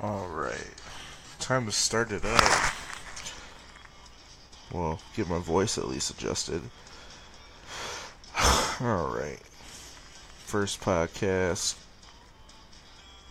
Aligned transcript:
Alright. 0.00 0.70
Time 1.38 1.66
to 1.66 1.72
start 1.72 2.10
it 2.10 2.24
up. 2.24 2.74
Well, 4.72 5.00
get 5.14 5.28
my 5.28 5.38
voice 5.38 5.78
at 5.78 5.88
least 5.88 6.10
adjusted. 6.10 6.62
Alright. 8.80 9.40
First 10.46 10.80
podcast. 10.80 11.76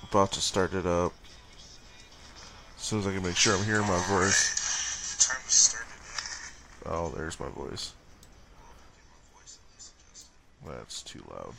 About 0.09 0.31
to 0.33 0.41
start 0.41 0.73
it 0.73 0.85
up. 0.85 1.13
As 2.77 2.83
soon 2.83 2.99
as 2.99 3.07
I 3.07 3.13
can 3.13 3.23
make 3.23 3.35
sure 3.35 3.55
I'm 3.55 3.65
hearing 3.65 3.87
my 3.87 4.01
voice. 4.07 5.27
Time 5.27 5.41
to 5.45 5.51
start 5.51 5.85
it 5.85 6.87
up. 6.87 6.93
Oh, 6.93 7.09
there's 7.09 7.39
my 7.39 7.49
voice. 7.49 7.93
That's 10.65 11.01
too 11.01 11.23
loud. 11.29 11.53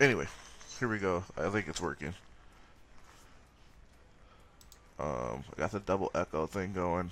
Anyway. 0.00 0.26
Here 0.78 0.88
we 0.88 0.98
go. 0.98 1.24
I 1.36 1.50
think 1.50 1.68
it's 1.68 1.80
working. 1.80 2.14
Um, 4.98 5.44
I 5.54 5.58
got 5.58 5.72
the 5.72 5.80
double 5.80 6.10
echo 6.14 6.46
thing 6.46 6.72
going. 6.72 7.10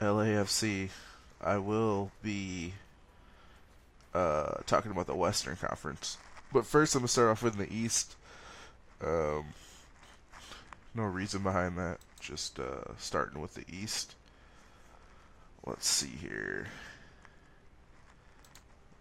LAFC, 0.00 0.88
I 1.40 1.58
will 1.58 2.10
be 2.22 2.72
uh, 4.14 4.54
talking 4.66 4.90
about 4.90 5.06
the 5.06 5.14
Western 5.14 5.56
Conference. 5.56 6.18
But 6.52 6.66
first, 6.66 6.94
I'm 6.94 7.00
going 7.00 7.06
to 7.06 7.12
start 7.12 7.30
off 7.30 7.42
with 7.42 7.56
the 7.56 7.72
East. 7.72 8.16
Um, 9.04 9.44
no 10.94 11.04
reason 11.04 11.42
behind 11.42 11.78
that. 11.78 11.98
Just 12.20 12.58
uh, 12.58 12.96
starting 12.98 13.40
with 13.40 13.54
the 13.54 13.64
East. 13.70 14.14
Let's 15.64 15.86
see 15.86 16.08
here. 16.20 16.66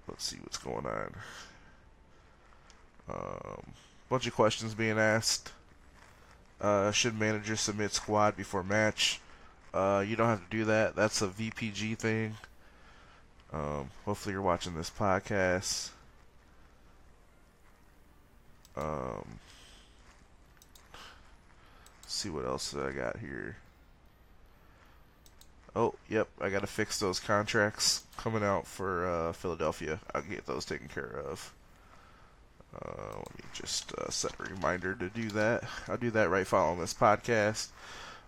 Let's 0.08 0.24
see 0.24 0.38
what's 0.44 0.58
going 0.58 0.86
on. 0.86 1.16
Um, 3.10 3.74
bunch 4.10 4.28
of 4.28 4.34
questions 4.34 4.74
being 4.74 5.00
asked. 5.00 5.52
Uh, 6.60 6.92
should 6.92 7.20
manager 7.20 7.56
submit 7.56 7.92
squad 7.94 8.38
before 8.38 8.64
match? 8.64 9.20
Uh, 9.74 10.04
you 10.06 10.16
don't 10.16 10.28
have 10.28 10.44
to 10.48 10.58
do 10.58 10.66
that. 10.66 10.96
That's 10.96 11.22
a 11.22 11.28
VPG 11.28 11.98
thing. 11.98 12.36
Um, 13.54 13.90
hopefully 14.06 14.34
you're 14.34 14.42
watching 14.42 14.76
this 14.76 14.90
podcast. 14.90 15.90
Um, 18.78 19.40
see 22.08 22.30
what 22.30 22.46
else 22.46 22.76
I 22.76 22.92
got 22.92 23.18
here. 23.20 23.58
Oh, 25.76 25.96
yep, 26.10 26.28
I 26.42 26.50
got 26.50 26.62
to 26.62 26.68
fix 26.68 27.00
those 27.00 27.20
contracts 27.20 28.04
coming 28.18 28.44
out 28.44 28.68
for 28.68 29.08
uh, 29.08 29.34
Philadelphia. 29.34 30.00
I'll 30.14 30.22
get 30.22 30.46
those 30.46 30.66
taken 30.66 30.90
care 30.90 31.24
of. 31.26 31.54
Uh, 32.74 33.18
let 33.18 33.38
me 33.38 33.44
just 33.54 33.94
uh, 33.94 34.10
set 34.10 34.34
a 34.40 34.44
reminder 34.44 34.96
to 34.96 35.10
do 35.10 35.30
that. 35.30 35.64
I'll 35.88 35.98
do 35.98 36.12
that 36.12 36.30
right 36.30 36.48
following 36.48 36.80
this 36.80 36.94
podcast. 36.94 37.68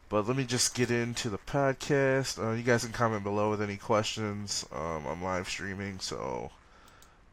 But 0.10 0.28
let 0.28 0.38
me 0.38 0.44
just 0.44 0.76
get 0.76 0.92
into 0.92 1.30
the 1.30 1.38
podcast. 1.38 2.38
Uh, 2.38 2.52
you 2.52 2.62
guys 2.62 2.84
can 2.84 2.94
comment 2.94 3.24
below 3.24 3.50
with 3.50 3.62
any 3.62 3.78
questions. 3.78 4.66
Um, 4.72 5.08
I'm 5.08 5.24
live 5.24 5.48
streaming, 5.48 6.00
so 6.00 6.52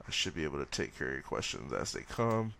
I 0.07 0.11
should 0.11 0.35
be 0.35 0.45
able 0.45 0.59
to 0.59 0.65
take 0.67 0.97
care 0.97 1.09
of 1.09 1.13
your 1.13 1.23
questions 1.23 1.73
as 1.73 1.93
they 1.93 2.03
come. 2.03 2.55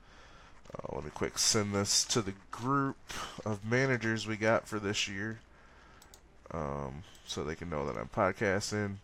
Uh, 0.75 0.95
let 0.95 1.05
me 1.05 1.11
quick 1.15 1.39
send 1.39 1.75
this 1.75 2.05
to 2.05 2.21
the 2.21 2.35
group 2.51 2.99
of 3.45 3.65
managers 3.65 4.27
we 4.27 4.37
got 4.37 4.69
for 4.69 4.79
this 4.79 5.09
year, 5.09 5.39
um, 6.51 7.03
so 7.27 7.43
they 7.43 7.55
can 7.55 7.71
know 7.71 7.87
that 7.87 7.97
I'm 7.97 8.09
podcasting. 8.09 8.97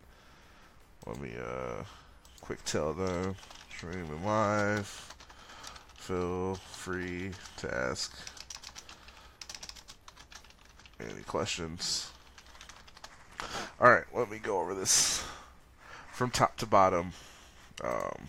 Let 1.06 1.20
me 1.20 1.32
uh, 1.38 1.84
quick 2.40 2.64
tell 2.64 2.92
them 2.92 3.36
streaming 3.70 4.24
live. 4.24 5.15
Feel 6.06 6.54
free 6.54 7.32
to 7.56 7.74
ask 7.74 8.16
any 11.00 11.22
questions? 11.22 12.12
All 13.80 13.90
right, 13.90 14.04
let 14.14 14.30
me 14.30 14.38
go 14.38 14.60
over 14.60 14.72
this 14.72 15.24
from 16.12 16.30
top 16.30 16.56
to 16.58 16.66
bottom. 16.66 17.10
Um, 17.82 18.28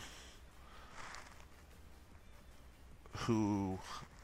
who 3.16 3.78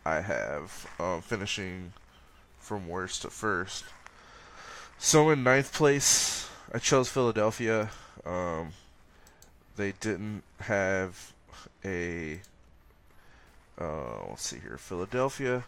I 0.03 0.21
have 0.21 0.87
um, 0.99 1.21
finishing 1.21 1.93
from 2.57 2.87
worst 2.87 3.21
to 3.21 3.29
first. 3.29 3.83
So 4.97 5.29
in 5.29 5.43
ninth 5.43 5.73
place, 5.73 6.49
I 6.73 6.79
chose 6.79 7.07
Philadelphia. 7.07 7.91
Um, 8.25 8.73
they 9.75 9.91
didn't 9.99 10.41
have 10.61 11.33
a. 11.85 12.39
Uh, 13.79 14.29
let's 14.29 14.45
see 14.45 14.59
here, 14.59 14.77
Philadelphia 14.77 15.63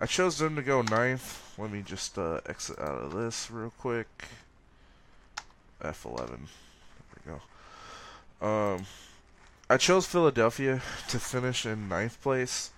I 0.00 0.06
chose 0.06 0.38
them 0.38 0.56
to 0.56 0.62
go 0.62 0.82
ninth. 0.82 1.54
Let 1.56 1.70
me 1.70 1.82
just 1.82 2.18
uh, 2.18 2.40
exit 2.46 2.78
out 2.78 3.00
of 3.00 3.12
this 3.14 3.50
real 3.50 3.72
quick. 3.78 4.08
F11. 5.80 6.28
There 6.28 6.38
we 7.24 7.32
go. 8.40 8.46
Um, 8.46 8.86
I 9.70 9.76
chose 9.76 10.06
Philadelphia 10.06 10.82
to 11.08 11.18
finish 11.18 11.64
in 11.64 11.88
ninth 11.88 12.20
place 12.22 12.70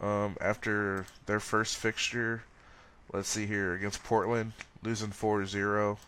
um, 0.00 0.36
after 0.40 1.06
their 1.26 1.40
first 1.40 1.76
fixture. 1.76 2.44
Let's 3.12 3.28
see 3.28 3.46
here 3.46 3.74
against 3.74 4.02
Portland, 4.02 4.52
losing 4.82 5.10
4-0. 5.10 5.98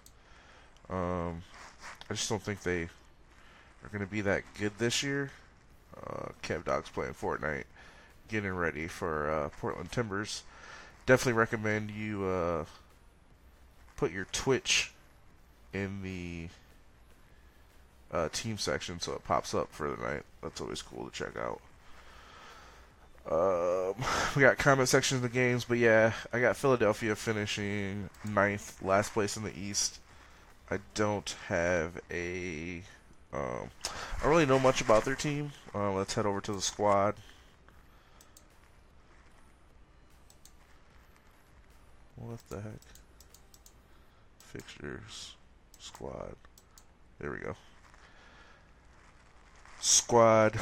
Um, 0.89 1.43
I 2.09 2.15
just 2.15 2.29
don't 2.29 2.43
think 2.43 2.63
they 2.63 2.85
are 2.85 3.89
going 3.93 4.05
to 4.05 4.11
be 4.11 4.23
that 4.23 4.43
good 4.59 4.73
this 4.79 5.03
year. 5.03 5.31
Uh, 5.97 6.31
Kev 6.43 6.65
Dog's 6.65 6.89
playing 6.89 7.15
Fortnite 7.15 7.65
getting 8.29 8.55
ready 8.55 8.87
for 8.87 9.31
uh, 9.31 9.49
Portland 9.61 9.93
Timbers. 9.93 10.43
Definitely 11.07 11.35
recommend 11.35 11.91
you 11.91 12.25
uh, 12.25 12.65
put 13.97 14.13
your 14.13 14.27
Twitch 14.33 14.93
in 15.73 16.03
the 16.03 16.49
uh, 18.13 18.29
team 18.33 18.59
section 18.59 19.01
so 19.01 19.13
it 19.13 19.25
pops 19.25 19.55
up 19.55 19.73
for 19.73 19.91
the 19.91 20.03
night. 20.03 20.23
That's 20.43 20.61
always 20.61 20.83
cool 20.83 21.09
to 21.09 21.13
check 21.13 21.37
out. 21.37 21.61
Um, 23.31 23.95
we 24.37 24.43
got 24.43 24.59
comment 24.59 24.89
sections 24.89 25.17
of 25.17 25.23
the 25.23 25.29
games, 25.29 25.65
but 25.65 25.79
yeah, 25.79 26.13
I 26.33 26.41
got 26.41 26.57
Philadelphia 26.57 27.17
finishing 27.17 28.09
ninth, 28.25 28.83
last 28.83 29.13
place 29.13 29.37
in 29.37 29.43
the 29.43 29.57
East. 29.59 30.01
I 30.71 30.79
don't 30.95 31.35
have 31.49 32.01
a. 32.11 32.83
Um, 33.33 33.71
I 34.19 34.23
don't 34.23 34.31
really 34.31 34.47
know 34.47 34.59
much 34.59 34.81
about 34.81 35.05
their 35.05 35.15
team. 35.15 35.53
Uh, 35.75 35.93
let's 35.93 36.15
head 36.15 36.27
over 36.27 36.41
to 36.41 36.53
the 36.53 36.61
squad. 36.61 37.15
What 42.27 42.41
the 42.49 42.61
heck? 42.61 42.81
Fixtures. 44.41 45.35
Squad. 45.79 46.35
There 47.21 47.31
we 47.31 47.39
go. 47.39 47.55
Squad. 49.81 50.59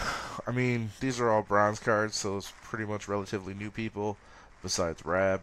I 0.47 0.51
mean, 0.51 0.91
these 1.01 1.19
are 1.21 1.31
all 1.31 1.43
bronze 1.43 1.79
cards, 1.79 2.17
so 2.17 2.37
it's 2.37 2.53
pretty 2.63 2.85
much 2.85 3.09
relatively 3.09 3.55
new 3.55 3.71
people, 3.71 4.19
besides 4.63 5.07
Rab. 5.07 5.41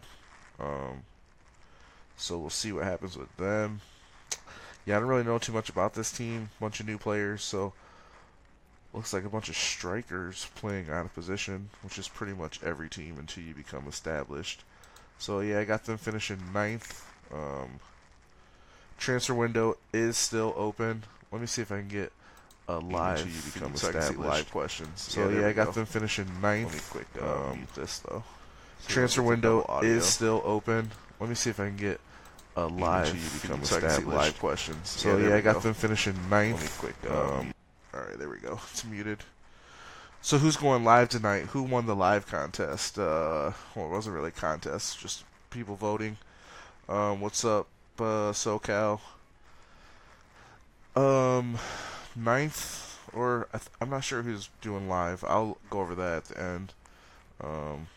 Um, 0.60 1.04
so 2.18 2.38
we'll 2.38 2.52
see 2.52 2.72
what 2.72 2.84
happens 2.84 3.18
with 3.18 3.36
them. 3.38 3.82
Yeah, 4.86 4.98
I 4.98 5.00
don't 5.00 5.10
really 5.10 5.24
know 5.24 5.40
too 5.40 5.54
much 5.54 5.70
about 5.70 5.96
this 5.96 6.12
team. 6.12 6.50
Bunch 6.60 6.80
of 6.80 6.86
new 6.86 7.00
players, 7.00 7.44
so 7.44 7.74
looks 8.94 9.12
like 9.12 9.26
a 9.26 9.30
bunch 9.30 9.50
of 9.50 9.56
strikers 9.56 10.48
playing 10.54 10.90
out 10.92 11.06
of 11.06 11.16
position, 11.16 11.70
which 11.82 11.98
is 11.98 12.08
pretty 12.08 12.34
much 12.34 12.62
every 12.62 12.90
team 12.90 13.18
until 13.18 13.44
you 13.44 13.56
become 13.56 13.88
established. 13.88 14.64
So 15.22 15.42
yeah, 15.42 15.60
I 15.60 15.66
got 15.66 15.84
them 15.84 16.00
finishing 16.00 16.40
ninth. 16.52 17.06
Um, 17.32 17.80
transfer 18.98 19.36
window 19.36 19.78
is 19.94 20.18
still 20.18 20.52
open. 20.58 21.04
Let 21.32 21.42
me 21.42 21.46
see 21.46 21.62
if 21.62 21.72
I 21.72 21.78
can 21.78 21.90
get 21.90 22.12
a 22.68 22.80
live. 22.80 23.20
You 23.20 23.52
become 23.54 23.76
so 23.76 23.90
established. 23.90 24.18
live 24.18 24.50
questions. 24.50 25.00
So 25.00 25.30
yeah, 25.30 25.42
yeah 25.42 25.48
I 25.50 25.54
got 25.54 25.68
go. 25.68 25.72
them 25.74 25.86
finishing 25.86 26.26
ninth. 26.42 26.74
Let 26.74 26.74
me 26.74 26.82
quick 26.90 27.24
uh, 27.24 27.52
um, 27.52 27.68
this 27.76 28.00
though. 28.00 28.24
transfer 28.88 29.22
window 29.22 29.64
is 29.84 30.06
still 30.06 30.42
open. 30.44 30.90
Let 31.20 31.30
me 31.30 31.36
see 31.36 31.52
if 31.52 31.60
I 31.60 31.68
can 31.68 31.78
get 31.78 32.02
a 32.56 32.66
live. 32.66 33.14
You 33.14 33.42
become 33.42 33.64
so 33.64 33.78
established. 33.78 34.08
live 34.08 34.40
questions. 34.40 34.90
So 34.90 35.20
yeah, 35.20 35.30
yeah 35.30 35.36
I 35.36 35.42
got 35.42 35.54
go. 35.54 35.60
them 35.60 35.76
finishing 35.76 36.16
ninth. 36.32 36.80
Quick. 36.80 36.96
Uh, 37.08 37.38
um, 37.42 37.54
all 37.94 38.00
right, 38.00 38.18
there 38.18 38.28
we 38.28 38.38
go. 38.38 38.60
It's 38.72 38.84
muted. 38.86 39.20
So 40.24 40.38
who's 40.38 40.56
going 40.56 40.84
live 40.84 41.10
tonight? 41.10 41.46
Who 41.48 41.64
won 41.64 41.88
the 41.88 41.96
live 41.96 42.28
contest? 42.28 43.00
Uh, 43.00 43.54
well, 43.76 43.88
it 43.88 43.90
wasn't 43.90 44.16
really 44.16 44.28
a 44.28 44.32
contest, 44.32 45.00
just 45.00 45.24
people 45.50 45.76
voting. 45.76 46.18
Um, 46.88 47.22
what's 47.22 47.44
up, 47.44 47.68
uh, 47.98 48.32
SoCal? 48.32 49.00
Um, 50.96 51.58
ninth, 52.16 53.00
or 53.12 53.48
I 53.52 53.60
am 53.82 53.90
not 53.90 54.04
sure 54.04 54.22
who's 54.22 54.50
doing 54.62 54.88
live. 54.88 55.24
I'll 55.24 55.58
go 55.72 55.80
over 55.80 55.96
that 55.96 56.18
at 56.18 56.26
the 56.26 56.40
end. 56.40 56.74
Um, 57.44 57.88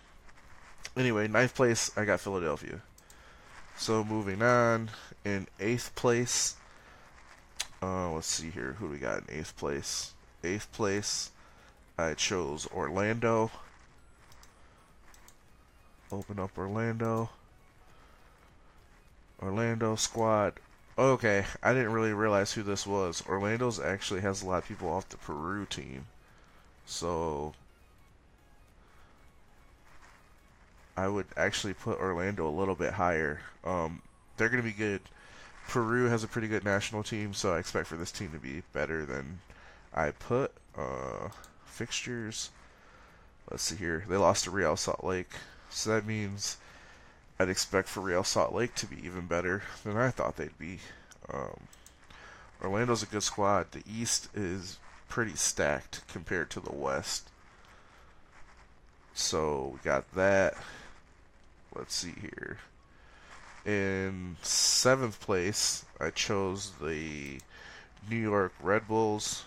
anyway, 0.97 1.29
ninth 1.29 1.55
place, 1.55 1.91
I 1.94 2.06
got 2.06 2.20
Philadelphia. 2.20 2.81
So 3.77 4.03
moving 4.03 4.41
on, 4.41 4.91
in 5.27 5.47
eighth 5.61 5.94
place, 5.94 6.56
uh, 7.82 8.12
let's 8.12 8.29
see 8.29 8.49
here, 8.49 8.77
who 8.79 8.87
do 8.87 8.93
we 8.93 8.99
got 8.99 9.29
in 9.29 9.41
eighth 9.41 9.55
place? 9.59 10.12
Eighth 10.43 10.73
place, 10.73 11.31
I 11.96 12.14
chose 12.14 12.67
Orlando. 12.73 13.50
Open 16.11 16.38
up 16.38 16.56
Orlando. 16.58 17.31
Orlando 19.43 19.96
squad. 19.96 20.55
Okay, 20.96 21.44
I 21.62 21.73
didn't 21.73 21.93
really 21.93 22.12
realize 22.12 22.52
who 22.52 22.62
this 22.62 22.87
was. 22.87 23.23
Orlando's 23.29 23.81
actually 23.81 24.20
has 24.20 24.43
a 24.43 24.46
lot 24.46 24.62
of 24.62 24.69
people 24.69 24.88
off 24.88 25.08
the 25.08 25.17
Peru 25.17 25.67
team. 25.67 26.06
So 26.87 27.55
I 30.96 31.08
would 31.08 31.26
actually 31.37 31.75
put 31.75 31.99
Orlando 31.99 32.49
a 32.49 32.50
little 32.50 32.75
bit 32.75 32.93
higher. 32.93 33.41
Um, 33.64 34.02
they're 34.37 34.49
going 34.49 34.62
to 34.62 34.69
be 34.69 34.76
good. 34.76 35.00
Peru 35.69 36.06
has 36.06 36.23
a 36.23 36.29
pretty 36.29 36.49
good 36.49 36.64
national 36.64 37.02
team, 37.02 37.35
so 37.35 37.55
I 37.55 37.58
expect 37.58 37.88
for 37.88 37.96
this 37.96 38.12
team 38.12 38.31
to 38.32 38.38
be 38.38 38.62
better 38.73 39.05
than 39.05 39.41
I 39.94 40.11
put. 40.11 40.52
Uh, 40.76 41.31
fixtures. 41.75 42.50
Let's 43.50 43.65
see 43.65 43.76
here. 43.76 44.05
They 44.09 44.17
lost 44.17 44.44
to 44.44 44.50
Real 44.50 44.76
Salt 44.76 45.05
Lake, 45.05 45.32
so 45.69 45.91
that 45.91 46.06
means 46.06 46.56
I'd 47.38 47.49
expect 47.49 47.88
for 47.88 48.00
Real 48.00 48.25
Salt 48.25 48.55
Lake 48.55 48.75
to 48.76 48.87
be 48.87 49.05
even 49.05 49.26
better 49.26 49.62
than 49.82 49.97
I 49.97 50.11
thought 50.11 50.37
they'd 50.37 50.59
be. 50.59 50.79
Um, 51.32 51.61
Orlando's 52.62 53.03
a 53.03 53.06
good 53.06 53.23
squad. 53.23 53.73
The 53.73 53.82
East 53.91 54.29
is 54.35 54.79
pretty 55.09 55.35
stacked 55.35 56.06
compared 56.09 56.49
to 56.50 56.61
the 56.61 56.73
West. 56.73 57.29
So 59.12 59.73
we 59.75 59.79
got 59.85 60.12
that. 60.15 60.55
Let's 61.75 61.94
see 61.94 62.15
here. 62.20 62.59
In 63.67 64.37
seventh 64.43 65.20
place, 65.20 65.85
I 66.00 66.11
chose 66.11 66.73
the 66.81 67.41
New 68.09 68.17
York 68.17 68.53
Red 68.61 68.87
Bulls. 68.87 69.44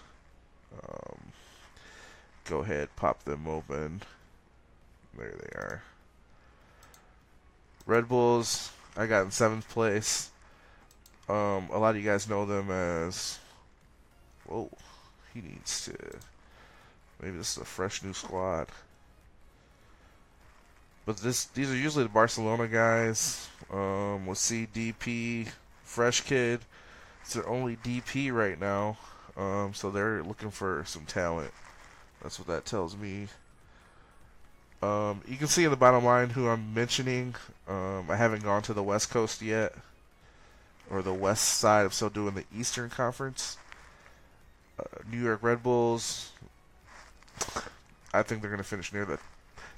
Um, 0.83 1.33
go 2.47 2.59
ahead, 2.59 2.89
pop 2.95 3.23
them 3.23 3.47
open. 3.47 4.01
There 5.17 5.31
they 5.31 5.57
are. 5.57 5.83
Red 7.85 8.07
Bulls, 8.07 8.71
I 8.95 9.05
got 9.07 9.25
in 9.25 9.31
seventh 9.31 9.67
place. 9.69 10.31
Um, 11.29 11.69
a 11.71 11.77
lot 11.77 11.95
of 11.95 11.97
you 11.97 12.09
guys 12.09 12.29
know 12.29 12.45
them 12.45 12.71
as. 12.71 13.39
Whoa, 14.45 14.69
he 15.33 15.41
needs 15.41 15.85
to. 15.85 15.95
Maybe 17.21 17.37
this 17.37 17.57
is 17.57 17.63
a 17.63 17.65
fresh 17.65 18.03
new 18.03 18.13
squad. 18.13 18.67
But 21.05 21.17
this, 21.17 21.45
these 21.45 21.71
are 21.71 21.75
usually 21.75 22.03
the 22.03 22.09
Barcelona 22.09 22.67
guys. 22.67 23.47
Um, 23.71 24.25
with 24.25 24.37
CDP, 24.37 25.49
fresh 25.83 26.21
kid. 26.21 26.61
It's 27.21 27.33
their 27.33 27.47
only 27.47 27.75
DP 27.77 28.31
right 28.31 28.59
now. 28.59 28.97
Um, 29.35 29.73
so 29.73 29.91
they're 29.91 30.23
looking 30.23 30.51
for 30.51 30.83
some 30.85 31.05
talent. 31.05 31.51
That's 32.21 32.39
what 32.39 32.47
that 32.47 32.65
tells 32.65 32.95
me. 32.97 33.27
Um, 34.81 35.21
you 35.27 35.37
can 35.37 35.47
see 35.47 35.63
in 35.63 35.71
the 35.71 35.77
bottom 35.77 36.03
line 36.03 36.29
who 36.29 36.47
I'm 36.47 36.73
mentioning. 36.73 37.35
Um, 37.67 38.05
I 38.09 38.15
haven't 38.15 38.43
gone 38.43 38.61
to 38.63 38.73
the 38.73 38.83
West 38.83 39.09
Coast 39.09 39.41
yet, 39.41 39.73
or 40.89 41.01
the 41.01 41.13
West 41.13 41.43
side. 41.43 41.85
I'm 41.85 41.91
still 41.91 42.09
doing 42.09 42.35
the 42.35 42.45
Eastern 42.55 42.89
Conference. 42.89 43.57
Uh, 44.79 44.83
New 45.11 45.21
York 45.21 45.41
Red 45.41 45.63
Bulls. 45.63 46.31
I 48.13 48.23
think 48.23 48.41
they're 48.41 48.51
going 48.51 48.61
to 48.61 48.67
finish 48.67 48.93
near 48.93 49.05
the. 49.05 49.19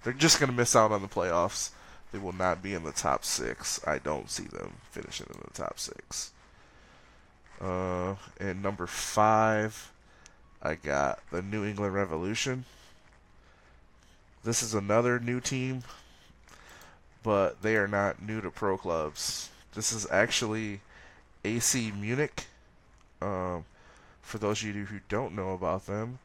They're 0.04 0.14
just 0.14 0.40
going 0.40 0.50
to 0.50 0.56
miss 0.56 0.76
out 0.76 0.92
on 0.92 1.02
the 1.02 1.08
playoffs. 1.08 1.72
They 2.12 2.20
will 2.20 2.34
not 2.34 2.64
be 2.64 2.74
in 2.74 2.84
the 2.84 2.92
top 2.92 3.24
six. 3.24 3.80
I 3.86 4.00
don't 4.00 4.30
see 4.30 4.46
them 4.46 4.74
finishing 4.92 5.28
in 5.34 5.40
the 5.46 5.54
top 5.54 5.80
six. 5.80 6.32
Uh, 7.62 8.16
and 8.40 8.64
number 8.64 8.88
five, 8.88 9.92
I 10.62 10.76
got 10.76 11.20
the 11.32 11.42
New 11.42 11.66
England 11.66 11.94
Revolution. 11.94 12.66
This 14.44 14.62
is 14.62 14.74
another 14.74 15.20
new 15.20 15.40
team, 15.40 15.84
but 17.24 17.62
they 17.62 17.76
are 17.76 17.88
not 17.88 18.22
new 18.22 18.42
to 18.42 18.50
pro 18.52 18.78
clubs. 18.78 19.50
This 19.74 19.92
is 19.92 20.08
actually 20.12 20.82
AC 21.44 21.92
Munich. 21.92 22.48
Um, 23.22 23.66
for 24.22 24.38
those 24.38 24.62
of 24.62 24.76
you 24.76 24.86
who 24.86 25.00
don't 25.10 25.36
know 25.36 25.54
about 25.54 25.86
them, 25.86 26.20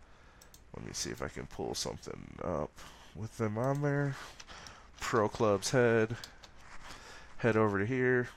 let 0.77 0.87
me 0.87 0.93
see 0.93 1.11
if 1.11 1.23
I 1.23 1.29
can 1.29 1.47
pull 1.47 1.75
something 1.75 2.37
up 2.43 2.71
with 3.15 3.39
them 3.39 3.57
on 3.57 3.83
there. 3.83 4.17
Pro 5.01 5.29
Clubs 5.29 5.71
head. 5.71 6.17
Head 7.39 7.57
over 7.57 7.79
to 7.79 7.87
here. 7.87 8.29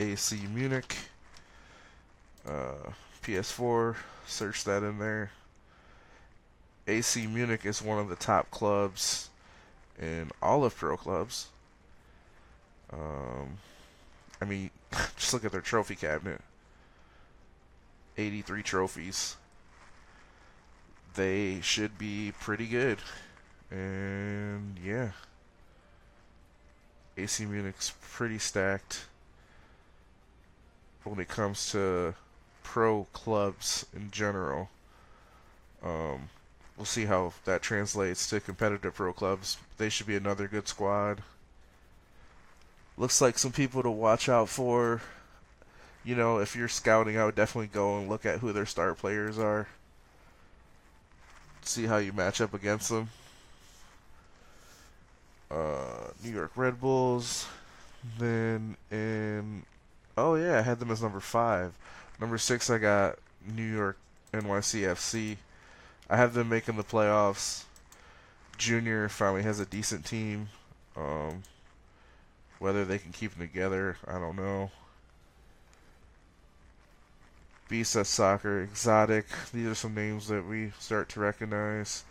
AC 0.00 0.40
Munich. 0.52 0.96
Uh, 2.48 2.90
PS4. 3.22 3.96
Search 4.26 4.64
that 4.64 4.82
in 4.82 4.98
there. 4.98 5.30
AC 6.86 7.26
Munich 7.26 7.64
is 7.64 7.80
one 7.80 7.98
of 7.98 8.08
the 8.08 8.16
top 8.16 8.50
clubs 8.50 9.30
in 10.00 10.30
all 10.40 10.64
of 10.64 10.76
pro 10.76 10.96
clubs. 10.96 11.48
Um, 12.92 13.58
I 14.40 14.44
mean, 14.44 14.70
just 15.16 15.32
look 15.32 15.44
at 15.44 15.52
their 15.52 15.60
trophy 15.60 15.94
cabinet 15.94 16.40
83 18.16 18.62
trophies. 18.62 19.36
They 21.14 21.60
should 21.60 21.98
be 21.98 22.32
pretty 22.40 22.66
good. 22.66 22.98
And 23.70 24.78
yeah. 24.84 25.10
AC 27.16 27.44
Munich's 27.44 27.92
pretty 28.00 28.38
stacked 28.38 29.04
when 31.04 31.20
it 31.20 31.28
comes 31.28 31.70
to 31.72 32.14
pro 32.62 33.06
clubs 33.12 33.86
in 33.94 34.10
general. 34.10 34.70
Um, 35.82 36.30
we'll 36.76 36.86
see 36.86 37.06
how 37.06 37.32
that 37.44 37.62
translates 37.62 38.28
to 38.30 38.40
competitive 38.40 38.94
pro 38.94 39.12
clubs. 39.12 39.58
They 39.78 39.88
should 39.88 40.06
be 40.06 40.16
another 40.16 40.48
good 40.48 40.68
squad. 40.68 41.22
Looks 42.96 43.20
like 43.20 43.38
some 43.38 43.52
people 43.52 43.82
to 43.82 43.90
watch 43.90 44.28
out 44.28 44.48
for. 44.48 45.02
You 46.04 46.14
know, 46.14 46.38
if 46.38 46.56
you're 46.56 46.68
scouting, 46.68 47.16
I 47.16 47.24
would 47.24 47.34
definitely 47.34 47.68
go 47.68 47.98
and 47.98 48.08
look 48.08 48.26
at 48.26 48.40
who 48.40 48.52
their 48.52 48.66
star 48.66 48.94
players 48.94 49.38
are. 49.38 49.68
See 51.62 51.86
how 51.86 51.98
you 51.98 52.12
match 52.12 52.40
up 52.40 52.54
against 52.54 52.88
them. 52.88 53.10
Uh, 55.50 56.08
New 56.22 56.32
York 56.32 56.52
Red 56.56 56.80
Bulls. 56.80 57.46
Then 58.18 58.76
in 58.90 59.62
oh 60.16 60.34
yeah, 60.34 60.58
I 60.58 60.62
had 60.62 60.80
them 60.80 60.90
as 60.90 61.02
number 61.02 61.20
five. 61.20 61.72
Number 62.20 62.38
six, 62.38 62.70
I 62.70 62.78
got 62.78 63.18
New 63.46 63.64
York 63.64 63.98
NYCFC. 64.32 65.36
I 66.08 66.16
have 66.16 66.34
them 66.34 66.48
making 66.48 66.76
the 66.76 66.84
playoffs. 66.84 67.64
Junior 68.58 69.08
finally 69.08 69.42
has 69.42 69.60
a 69.60 69.66
decent 69.66 70.04
team. 70.04 70.48
Um, 70.96 71.42
whether 72.58 72.84
they 72.84 72.98
can 72.98 73.12
keep 73.12 73.36
them 73.36 73.46
together, 73.46 73.96
I 74.06 74.18
don't 74.18 74.36
know. 74.36 74.70
Bisa 77.68 78.04
Soccer, 78.04 78.62
Exotic. 78.62 79.26
These 79.52 79.66
are 79.66 79.74
some 79.74 79.94
names 79.94 80.28
that 80.28 80.46
we 80.46 80.72
start 80.78 81.08
to 81.10 81.20
recognize. 81.20 82.04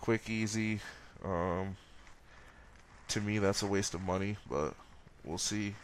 Quick, 0.00 0.30
easy. 0.30 0.80
Um, 1.24 1.76
to 3.08 3.20
me, 3.20 3.38
that's 3.38 3.62
a 3.62 3.66
waste 3.66 3.94
of 3.94 4.02
money, 4.02 4.36
but 4.48 4.74
we'll 5.24 5.38
see 5.38 5.74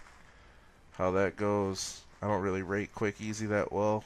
how 0.92 1.10
that 1.10 1.36
goes. 1.36 2.02
I 2.20 2.26
don't 2.26 2.42
really 2.42 2.62
rate 2.62 2.94
Quick 2.94 3.20
Easy 3.20 3.46
that 3.46 3.72
well. 3.72 4.04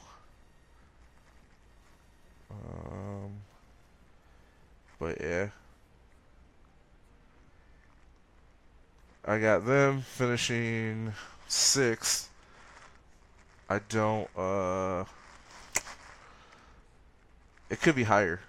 Um, 2.51 3.31
but 4.99 5.19
yeah. 5.19 5.47
I 9.25 9.39
got 9.39 9.65
them 9.65 10.01
finishing 10.01 11.13
sixth. 11.47 12.29
I 13.69 13.79
don't, 13.89 14.29
uh, 14.37 15.05
it 17.69 17.81
could 17.81 17.95
be 17.95 18.03
higher. 18.03 18.41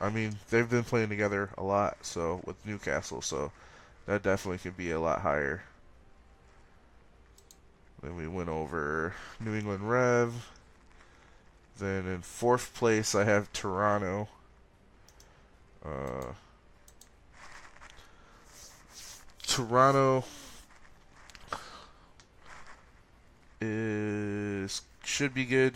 I 0.00 0.10
mean, 0.10 0.36
they've 0.50 0.68
been 0.68 0.84
playing 0.84 1.08
together 1.08 1.50
a 1.58 1.62
lot, 1.62 1.98
so 2.02 2.40
with 2.44 2.64
Newcastle, 2.64 3.22
so 3.22 3.52
that 4.06 4.22
definitely 4.22 4.58
could 4.58 4.76
be 4.76 4.90
a 4.92 5.00
lot 5.00 5.20
higher. 5.20 5.64
Then 8.02 8.16
we 8.16 8.28
went 8.28 8.48
over 8.48 9.14
New 9.40 9.54
England 9.54 9.88
Rev. 9.88 10.50
Then 11.78 12.06
in 12.06 12.22
fourth 12.22 12.74
place, 12.74 13.14
I 13.14 13.24
have 13.24 13.52
Toronto. 13.52 14.28
Uh, 15.84 16.32
Toronto 19.46 20.24
is 23.60 24.82
should 25.04 25.34
be 25.34 25.44
good. 25.44 25.74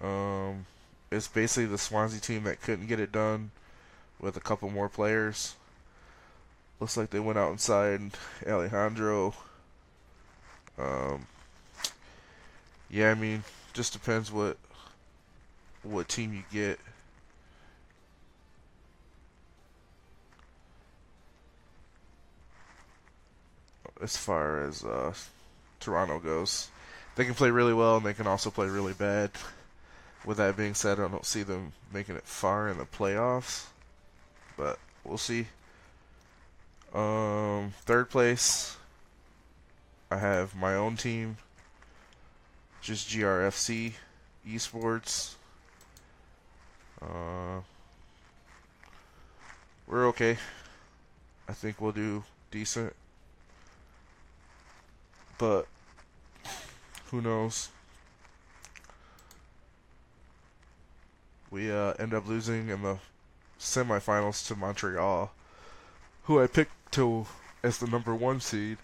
Um, 0.00 0.66
it's 1.10 1.28
basically 1.28 1.66
the 1.66 1.78
Swansea 1.78 2.20
team 2.20 2.44
that 2.44 2.60
couldn't 2.60 2.86
get 2.86 3.00
it 3.00 3.10
done 3.10 3.50
with 4.20 4.36
a 4.36 4.40
couple 4.40 4.70
more 4.70 4.88
players. 4.88 5.54
Looks 6.80 6.96
like 6.96 7.10
they 7.10 7.20
went 7.20 7.38
out 7.38 7.50
and 7.50 7.60
signed 7.60 8.16
Alejandro. 8.46 9.34
Um, 10.78 11.26
yeah, 12.90 13.10
I 13.10 13.14
mean, 13.14 13.42
just 13.72 13.92
depends 13.92 14.30
what 14.32 14.56
what 15.82 16.08
team 16.08 16.32
you 16.32 16.42
get. 16.52 16.78
As 24.00 24.16
far 24.16 24.64
as 24.64 24.84
uh, 24.84 25.12
Toronto 25.80 26.20
goes, 26.20 26.68
they 27.16 27.24
can 27.24 27.34
play 27.34 27.50
really 27.50 27.74
well 27.74 27.96
and 27.96 28.06
they 28.06 28.14
can 28.14 28.28
also 28.28 28.50
play 28.50 28.68
really 28.68 28.92
bad. 28.92 29.32
With 30.24 30.36
that 30.36 30.56
being 30.56 30.74
said, 30.74 31.00
I 31.00 31.08
don't 31.08 31.26
see 31.26 31.42
them 31.42 31.72
making 31.92 32.16
it 32.16 32.24
far 32.24 32.68
in 32.68 32.78
the 32.78 32.84
playoffs, 32.84 33.66
but 34.56 34.78
we'll 35.04 35.18
see. 35.18 35.46
Um, 36.94 37.72
third 37.84 38.08
place, 38.08 38.77
I 40.10 40.16
have 40.16 40.56
my 40.56 40.74
own 40.74 40.96
team, 40.96 41.36
just 42.80 43.08
GRFC 43.10 43.92
Esports. 44.48 45.34
Uh, 47.02 47.60
we're 49.86 50.06
okay. 50.08 50.38
I 51.48 51.52
think 51.52 51.80
we'll 51.80 51.92
do 51.92 52.24
decent. 52.50 52.94
But 55.36 55.66
who 57.10 57.20
knows? 57.20 57.68
We 61.50 61.70
uh, 61.70 61.94
end 61.98 62.12
up 62.14 62.26
losing 62.26 62.68
in 62.70 62.82
the 62.82 62.98
semifinals 63.60 64.46
to 64.46 64.56
Montreal, 64.56 65.32
who 66.24 66.40
I 66.40 66.46
picked 66.46 66.92
to 66.92 67.26
as 67.62 67.78
the 67.78 67.86
number 67.86 68.14
one 68.14 68.40
seed. 68.40 68.78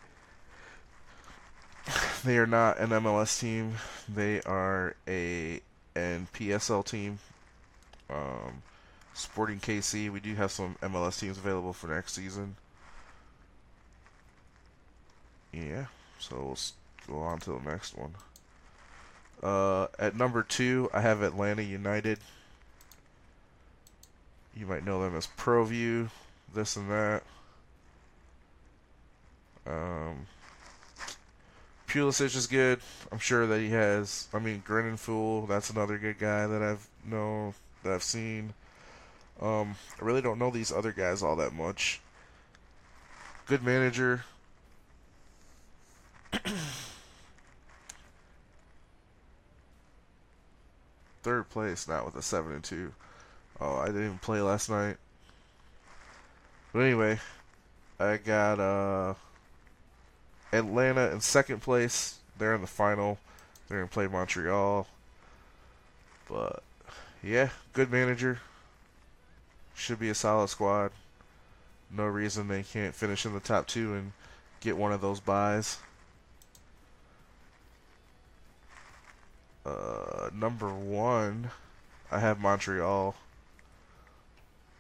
They 2.25 2.38
are 2.38 2.47
not 2.47 2.78
an 2.78 2.90
MLS 2.90 3.38
team. 3.38 3.75
They 4.09 4.40
are 4.43 4.95
a 5.07 5.61
an 5.95 6.26
PSL 6.33 6.85
team. 6.85 7.19
Um, 8.09 8.62
Sporting 9.12 9.61
KC. 9.61 10.11
We 10.11 10.21
do 10.21 10.35
have 10.35 10.50
some 10.50 10.76
MLS 10.83 11.21
teams 11.21 11.37
available 11.37 11.73
for 11.73 11.88
next 11.88 12.14
season. 12.14 12.57
Yeah, 15.52 15.87
so 16.19 16.57
we'll 17.07 17.19
go 17.19 17.23
on 17.23 17.38
to 17.40 17.52
the 17.52 17.71
next 17.71 17.97
one. 17.97 18.14
Uh, 19.43 19.87
at 19.99 20.16
number 20.16 20.43
two, 20.43 20.90
I 20.93 21.00
have 21.00 21.23
Atlanta 21.23 21.62
United. 21.62 22.19
You 24.57 24.66
might 24.66 24.85
know 24.85 25.02
them 25.02 25.14
as 25.14 25.28
ProView, 25.38 26.09
this 26.52 26.75
and 26.76 26.90
that. 26.90 27.23
Um, 29.66 30.26
Pulisic 31.95 32.35
is 32.35 32.49
good. 32.49 32.81
I'm 33.13 33.21
sure 33.21 33.47
that 33.47 33.61
he 33.61 33.71
has. 33.71 34.27
I 34.35 34.41
mean, 34.41 34.65
Grinning 34.67 34.97
Fool. 34.97 35.47
that's 35.47 35.71
another 35.71 35.97
good 35.97 36.19
guy 36.19 36.45
that 36.45 36.61
I've 36.61 36.89
know 37.09 37.55
that 37.85 37.93
I've 37.93 38.03
seen. 38.03 38.53
Um, 39.41 39.77
I 40.01 40.05
really 40.05 40.21
don't 40.21 40.41
know 40.41 40.51
these 40.51 40.73
other 40.73 40.91
guys 40.91 41.23
all 41.23 41.37
that 41.37 41.53
much. 41.53 42.01
Good 43.47 43.63
manager. 43.63 44.25
Third 51.23 51.49
place, 51.49 51.87
not 51.87 52.05
with 52.05 52.17
a 52.17 52.23
seven 52.23 52.55
and 52.55 52.65
two. 52.65 52.93
Oh, 53.61 53.77
I 53.77 53.87
didn't 53.87 54.05
even 54.05 54.19
play 54.19 54.41
last 54.41 54.69
night. 54.69 54.97
But 56.73 56.81
anyway, 56.81 57.21
I 58.01 58.17
got 58.17 58.59
uh 58.59 59.15
Atlanta 60.54 61.11
in 61.11 61.20
second 61.20 61.61
place. 61.61 62.18
They're 62.38 62.54
in 62.54 62.61
the 62.61 62.66
final. 62.66 63.18
They're 63.68 63.78
going 63.78 63.88
to 63.88 63.92
play 63.92 64.06
Montreal. 64.06 64.87
But, 66.28 66.62
yeah, 67.23 67.50
good 67.73 67.90
manager. 67.90 68.40
Should 69.75 69.99
be 69.99 70.08
a 70.08 70.14
solid 70.14 70.49
squad. 70.49 70.92
No 71.90 72.04
reason 72.06 72.49
they 72.49 72.62
can't 72.62 72.94
finish 72.94 73.26
in 73.26 73.34
the 73.34 73.40
top 73.40 73.66
two 73.66 73.94
and 73.94 74.12
get 74.61 74.76
one 74.76 74.92
of 74.92 75.00
those 75.00 75.20
byes. 75.20 75.78
Uh, 79.64 80.30
number 80.34 80.68
one, 80.68 81.50
I 82.11 82.18
have 82.20 82.38
Montreal. 82.40 83.14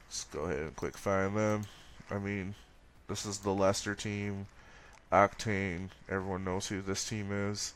Let's 0.08 0.24
go 0.24 0.40
ahead 0.40 0.58
and 0.58 0.76
quick 0.76 0.96
find 0.96 1.36
them. 1.36 1.64
I 2.10 2.18
mean, 2.18 2.54
this 3.08 3.24
is 3.24 3.38
the 3.38 3.52
Leicester 3.52 3.94
team. 3.94 4.46
Octane. 5.14 5.90
Everyone 6.08 6.44
knows 6.44 6.66
who 6.66 6.82
this 6.82 7.08
team 7.08 7.30
is. 7.30 7.72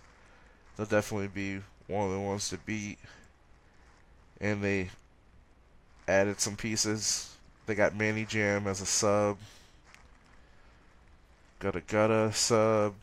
They'll 0.77 0.87
definitely 0.87 1.29
be 1.29 1.63
one 1.87 2.07
of 2.07 2.13
the 2.13 2.21
ones 2.21 2.49
to 2.49 2.59
beat. 2.59 2.99
And 4.41 4.63
they 4.63 4.91
added 6.09 6.41
some 6.41 6.57
pieces. 6.57 7.37
They 7.67 7.77
got 7.77 7.95
Manny 7.95 8.25
Jam 8.25 8.67
as 8.67 8.81
a 8.81 8.87
sub. 8.87 9.39
Got 11.61 11.77
a 11.77 11.81
Gutta 11.81 12.33
sub. 12.33 12.95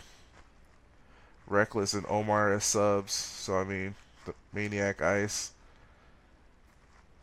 Reckless 1.48 1.94
and 1.94 2.06
Omar 2.10 2.54
as 2.54 2.66
subs. 2.66 3.14
So, 3.14 3.58
I 3.58 3.64
mean, 3.64 3.96
the 4.26 4.34
Maniac 4.54 5.02
Ice. 5.02 5.52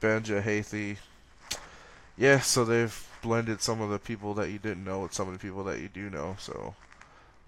Benja 0.00 0.42
Hathi. 0.42 0.96
Yeah, 2.16 2.40
so 2.40 2.64
they've 2.64 3.08
blended 3.22 3.60
some 3.60 3.80
of 3.80 3.90
the 3.90 3.98
people 3.98 4.34
that 4.34 4.50
you 4.50 4.58
didn't 4.58 4.84
know 4.84 5.00
with 5.00 5.12
some 5.12 5.28
of 5.28 5.32
the 5.32 5.38
people 5.38 5.64
that 5.64 5.80
you 5.80 5.88
do 5.88 6.10
know. 6.10 6.36
So, 6.38 6.74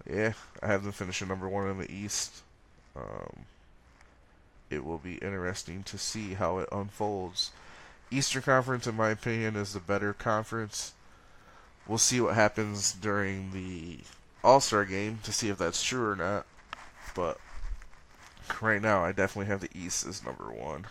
yeah, 0.09 0.33
I 0.61 0.67
have 0.67 0.83
them 0.83 0.91
finishing 0.91 1.27
number 1.27 1.49
one 1.49 1.69
in 1.69 1.77
the 1.79 1.91
East. 1.91 2.41
Um, 2.95 3.45
it 4.69 4.83
will 4.83 4.97
be 4.97 5.15
interesting 5.15 5.83
to 5.83 5.97
see 5.97 6.33
how 6.33 6.59
it 6.59 6.69
unfolds. 6.71 7.51
Eastern 8.11 8.41
Conference, 8.41 8.87
in 8.87 8.95
my 8.95 9.09
opinion, 9.09 9.55
is 9.55 9.73
the 9.73 9.79
better 9.79 10.13
conference. 10.13 10.93
We'll 11.87 11.97
see 11.97 12.21
what 12.21 12.35
happens 12.35 12.93
during 12.93 13.51
the 13.51 13.99
All 14.43 14.59
Star 14.59 14.85
game 14.85 15.19
to 15.23 15.31
see 15.31 15.49
if 15.49 15.57
that's 15.57 15.83
true 15.83 16.09
or 16.09 16.15
not. 16.15 16.45
But 17.15 17.39
right 18.61 18.81
now, 18.81 19.03
I 19.03 19.11
definitely 19.11 19.47
have 19.47 19.61
the 19.61 19.69
East 19.73 20.05
as 20.05 20.23
number 20.23 20.51
one. 20.51 20.85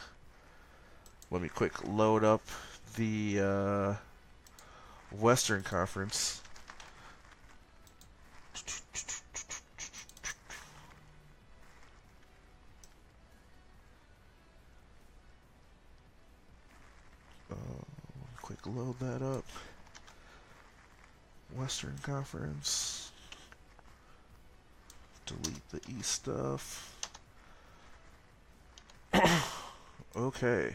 Let 1.30 1.42
me 1.42 1.48
quick 1.48 1.86
load 1.86 2.22
up 2.22 2.42
the 2.96 3.40
uh, 3.40 3.94
Western 5.10 5.62
Conference. 5.62 6.42
Load 18.70 18.98
that 19.00 19.22
up. 19.22 19.44
Western 21.54 21.96
Conference. 22.02 23.10
Delete 25.26 25.68
the 25.70 25.80
E 25.90 26.02
stuff. 26.02 26.96
okay. 30.16 30.74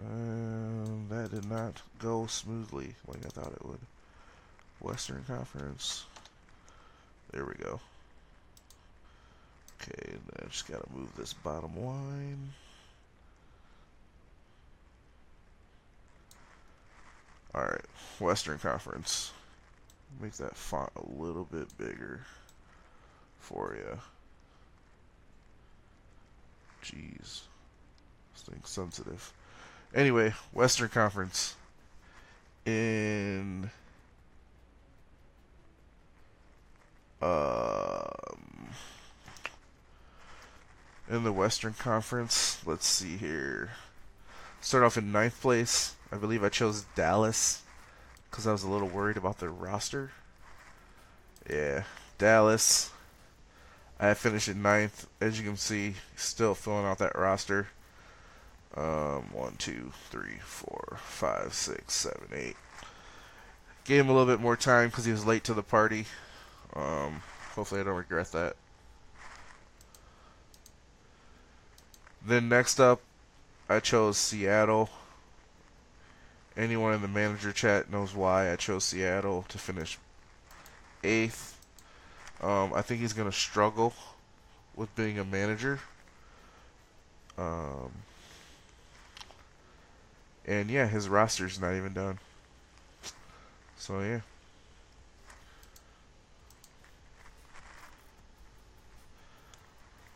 Um, 0.00 1.06
that 1.08 1.30
did 1.30 1.48
not 1.48 1.80
go 1.98 2.26
smoothly 2.26 2.94
like 3.06 3.24
I 3.24 3.28
thought 3.28 3.52
it 3.52 3.64
would. 3.64 3.80
Western 4.80 5.24
Conference. 5.26 6.04
There 7.32 7.44
we 7.44 7.54
go. 7.54 7.80
Okay, 9.80 10.14
I 10.40 10.46
just 10.46 10.68
gotta 10.68 10.86
move 10.94 11.08
this 11.16 11.32
bottom 11.32 11.76
line. 11.84 12.52
Alright, 17.56 17.84
Western 18.20 18.58
Conference. 18.58 19.32
Make 20.20 20.34
that 20.34 20.56
font 20.56 20.90
a 20.96 21.22
little 21.22 21.44
bit 21.44 21.76
bigger 21.78 22.20
for 23.40 23.76
you. 23.76 23.98
Jeez. 26.84 27.40
This 28.34 28.42
thing's 28.48 28.68
sensitive. 28.68 29.32
Anyway, 29.94 30.34
Western 30.52 30.88
Conference. 30.88 31.56
In 32.64 33.70
Um, 37.26 38.68
in 41.08 41.24
the 41.24 41.32
Western 41.32 41.72
Conference, 41.72 42.60
let's 42.64 42.86
see 42.86 43.16
here. 43.16 43.70
Start 44.60 44.84
off 44.84 44.96
in 44.96 45.10
ninth 45.10 45.40
place. 45.40 45.95
I 46.12 46.16
believe 46.16 46.44
I 46.44 46.48
chose 46.48 46.84
Dallas 46.94 47.62
because 48.30 48.46
I 48.46 48.52
was 48.52 48.62
a 48.62 48.70
little 48.70 48.88
worried 48.88 49.16
about 49.16 49.38
their 49.38 49.50
roster. 49.50 50.12
Yeah, 51.48 51.84
Dallas. 52.18 52.90
I 53.98 54.14
finished 54.14 54.48
in 54.48 54.62
ninth. 54.62 55.06
As 55.20 55.38
you 55.38 55.46
can 55.46 55.56
see, 55.56 55.94
still 56.16 56.54
filling 56.54 56.84
out 56.84 56.98
that 56.98 57.16
roster. 57.16 57.68
Um, 58.76 59.32
one, 59.32 59.54
two, 59.56 59.92
three, 60.10 60.38
four, 60.44 60.98
five, 61.02 61.54
six, 61.54 61.94
seven, 61.94 62.28
eight. 62.34 62.56
Gave 63.84 64.04
him 64.04 64.10
a 64.10 64.12
little 64.12 64.26
bit 64.26 64.40
more 64.40 64.56
time 64.56 64.90
because 64.90 65.06
he 65.06 65.12
was 65.12 65.24
late 65.24 65.44
to 65.44 65.54
the 65.54 65.62
party. 65.62 66.04
Um, 66.74 67.22
hopefully, 67.54 67.80
I 67.80 67.84
don't 67.84 67.96
regret 67.96 68.32
that. 68.32 68.56
Then 72.24 72.48
next 72.48 72.80
up, 72.80 73.00
I 73.68 73.80
chose 73.80 74.18
Seattle. 74.18 74.90
Anyone 76.56 76.94
in 76.94 77.02
the 77.02 77.08
manager 77.08 77.52
chat 77.52 77.90
knows 77.90 78.14
why 78.14 78.50
I 78.50 78.56
chose 78.56 78.84
Seattle 78.84 79.44
to 79.48 79.58
finish 79.58 79.98
eighth. 81.04 81.58
Um, 82.42 82.72
I 82.74 82.82
think 82.82 83.00
he's 83.00 83.12
going 83.12 83.30
to 83.30 83.36
struggle 83.36 83.92
with 84.74 84.94
being 84.96 85.18
a 85.18 85.24
manager. 85.24 85.80
Um, 87.36 87.90
and 90.46 90.70
yeah, 90.70 90.86
his 90.86 91.08
roster's 91.08 91.60
not 91.60 91.74
even 91.74 91.92
done. 91.92 92.18
So 93.76 94.00
yeah. 94.00 94.20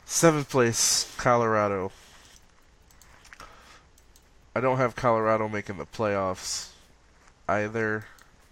Seventh 0.07 0.51
place, 0.51 1.15
Colorado. 1.19 1.93
I 4.55 4.61
don't 4.61 4.79
have 4.79 4.97
Colorado 4.97 5.49
making 5.49 5.79
the 5.79 5.87
playoffs 5.87 6.71
either. 7.49 8.05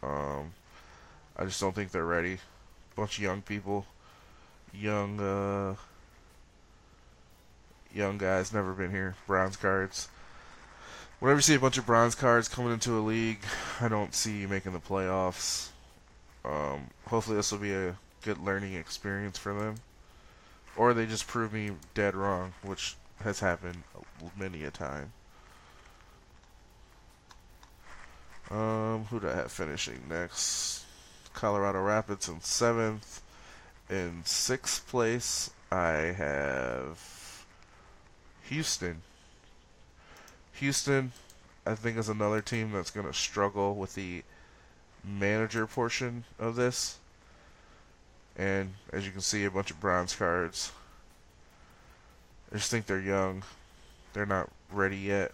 Um, 0.03 0.53
I 1.37 1.45
just 1.45 1.61
don't 1.61 1.75
think 1.75 1.91
they're 1.91 2.05
ready. 2.05 2.39
Bunch 2.95 3.19
of 3.19 3.25
young 3.25 3.43
people, 3.43 3.85
young, 4.73 5.19
uh, 5.19 5.75
young 7.93 8.17
guys, 8.19 8.53
never 8.53 8.73
been 8.75 8.91
here. 8.91 9.17
Bronze 9.27 9.57
cards. 9.57 10.09
Whenever 11.19 11.39
you 11.39 11.43
see 11.43 11.55
a 11.57 11.61
bunch 11.61 11.79
of 11.79 11.87
bronze 11.87 12.15
cards 12.15 12.47
coming 12.47 12.73
into 12.73 12.97
a 12.97 13.03
league, 13.03 13.41
I 13.81 13.89
don't 13.89 14.15
see 14.15 14.39
you 14.39 14.49
making 14.49 14.73
the 14.73 14.79
playoffs. 14.79 15.71
Um, 16.45 16.91
hopefully, 17.07 17.37
this 17.37 17.51
will 17.51 17.59
be 17.59 17.75
a 17.75 17.97
good 18.23 18.39
learning 18.39 18.75
experience 18.75 19.37
for 19.37 19.53
them, 19.53 19.77
or 20.77 20.95
they 20.95 21.07
just 21.07 21.27
prove 21.27 21.53
me 21.53 21.73
dead 21.95 22.15
wrong, 22.15 22.55
which 22.63 22.95
has 23.25 23.41
happened 23.41 23.83
many 24.39 24.63
a 24.63 24.71
time. 24.71 25.13
Um, 28.51 29.05
who 29.11 29.21
do 29.21 29.29
I 29.29 29.35
have 29.35 29.53
finishing 29.53 30.01
next? 30.09 30.85
Colorado 31.35 31.83
Rapids 31.83 32.29
in 32.29 32.41
seventh. 32.41 33.23
In 33.91 34.23
sixth 34.25 34.87
place, 34.89 35.51
I 35.71 36.15
have 36.17 37.45
Houston. 38.45 39.03
Houston, 40.55 41.13
I 41.65 41.75
think, 41.75 41.97
is 41.97 42.09
another 42.09 42.41
team 42.41 42.73
that's 42.73 42.91
going 42.91 43.07
to 43.07 43.15
struggle 43.15 43.75
with 43.75 43.95
the 43.95 44.23
manager 45.05 45.67
portion 45.67 46.25
of 46.39 46.57
this. 46.57 46.99
And 48.37 48.75
as 48.93 49.07
you 49.07 49.13
can 49.13 49.21
see, 49.21 49.45
a 49.45 49.51
bunch 49.51 49.71
of 49.71 49.81
bronze 49.81 50.15
cards. 50.15 50.73
I 52.53 52.57
just 52.57 52.71
think 52.71 52.87
they're 52.87 53.01
young. 53.01 53.43
They're 54.13 54.27
not 54.27 54.51
ready 54.73 54.97
yet. 54.97 55.33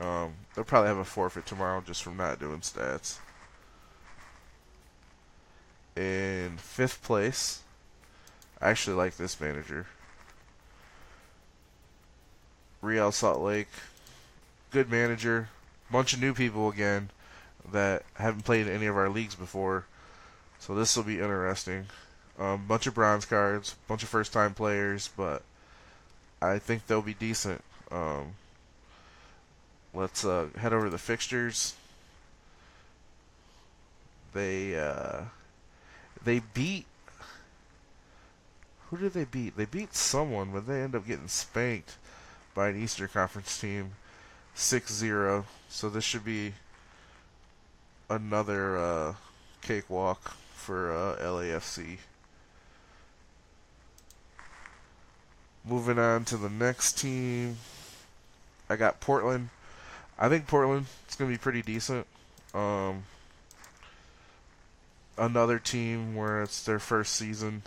Um, 0.00 0.32
they'll 0.54 0.64
probably 0.64 0.88
have 0.88 0.96
a 0.96 1.04
forfeit 1.04 1.44
tomorrow 1.44 1.82
just 1.86 2.02
from 2.02 2.16
not 2.16 2.40
doing 2.40 2.60
stats. 2.60 3.18
In 5.94 6.56
fifth 6.56 7.02
place, 7.02 7.62
I 8.60 8.70
actually 8.70 8.96
like 8.96 9.16
this 9.16 9.40
manager. 9.40 9.86
Real 12.80 13.12
Salt 13.12 13.40
Lake, 13.40 13.68
good 14.70 14.90
manager. 14.90 15.50
Bunch 15.90 16.14
of 16.14 16.20
new 16.20 16.32
people 16.32 16.70
again 16.70 17.10
that 17.70 18.04
haven't 18.14 18.44
played 18.44 18.66
in 18.66 18.72
any 18.72 18.86
of 18.86 18.96
our 18.96 19.10
leagues 19.10 19.34
before, 19.34 19.84
so 20.58 20.74
this 20.74 20.96
will 20.96 21.04
be 21.04 21.20
interesting. 21.20 21.86
Um, 22.38 22.64
bunch 22.66 22.86
of 22.86 22.94
bronze 22.94 23.26
cards, 23.26 23.74
bunch 23.86 24.02
of 24.02 24.08
first-time 24.08 24.54
players, 24.54 25.10
but 25.14 25.42
I 26.40 26.58
think 26.58 26.86
they'll 26.86 27.02
be 27.02 27.12
decent. 27.12 27.62
Um, 27.90 28.34
let's 29.94 30.24
uh, 30.24 30.48
head 30.58 30.72
over 30.72 30.84
to 30.84 30.90
the 30.90 30.98
fixtures. 30.98 31.74
They 34.32 34.78
uh, 34.78 35.22
they 36.24 36.40
beat. 36.54 36.86
Who 38.90 38.96
did 38.96 39.12
they 39.12 39.24
beat? 39.24 39.56
They 39.56 39.64
beat 39.64 39.94
someone, 39.94 40.50
but 40.52 40.66
they 40.66 40.82
end 40.82 40.94
up 40.94 41.06
getting 41.06 41.28
spanked 41.28 41.96
by 42.54 42.68
an 42.68 42.82
Eastern 42.82 43.08
Conference 43.08 43.60
team, 43.60 43.92
6-0. 44.56 45.44
So 45.68 45.88
this 45.88 46.02
should 46.02 46.24
be 46.24 46.54
another 48.08 48.76
uh, 48.76 49.14
cakewalk 49.62 50.32
for 50.54 50.92
uh, 50.92 51.16
LAFC. 51.20 51.98
Moving 55.64 55.98
on 55.98 56.24
to 56.24 56.36
the 56.36 56.50
next 56.50 56.98
team, 56.98 57.58
I 58.68 58.74
got 58.74 59.00
Portland. 59.00 59.50
I 60.20 60.28
think 60.28 60.46
Portland 60.46 60.86
is 61.08 61.16
going 61.16 61.30
to 61.30 61.34
be 61.34 61.40
pretty 61.40 61.62
decent. 61.62 62.06
Um, 62.52 63.04
another 65.16 65.58
team 65.58 66.14
where 66.14 66.42
it's 66.42 66.62
their 66.62 66.78
first 66.78 67.14
season. 67.14 67.62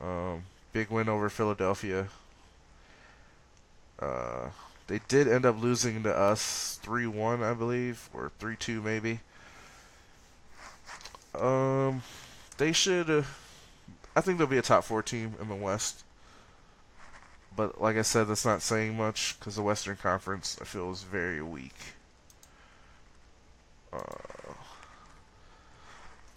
Um, 0.00 0.44
big 0.72 0.90
win 0.90 1.08
over 1.08 1.28
Philadelphia. 1.28 2.08
Uh, 4.00 4.48
they 4.86 5.00
did 5.06 5.28
end 5.28 5.44
up 5.44 5.60
losing 5.60 6.02
to 6.02 6.14
us 6.14 6.78
3 6.82 7.06
1, 7.06 7.42
I 7.42 7.52
believe, 7.52 8.08
or 8.14 8.32
3 8.38 8.56
2 8.56 8.80
maybe. 8.80 9.20
Um, 11.34 12.02
they 12.56 12.72
should. 12.72 13.10
Uh, 13.10 13.22
I 14.16 14.20
think 14.20 14.38
they'll 14.38 14.46
be 14.46 14.58
a 14.58 14.62
top 14.62 14.84
four 14.84 15.02
team 15.02 15.34
in 15.40 15.48
the 15.48 15.54
West. 15.54 16.04
But 17.56 17.80
like 17.80 17.96
I 17.96 18.02
said, 18.02 18.24
that's 18.24 18.44
not 18.44 18.62
saying 18.62 18.96
much 18.96 19.38
because 19.38 19.56
the 19.56 19.62
Western 19.62 19.96
Conference 19.96 20.58
I 20.60 20.64
feel 20.64 20.90
is 20.90 21.02
very 21.02 21.42
weak. 21.42 21.76
Uh, 23.92 24.52